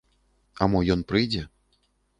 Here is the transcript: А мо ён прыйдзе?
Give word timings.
А 0.61 0.69
мо 0.71 0.81
ён 0.97 1.07
прыйдзе? 1.13 1.47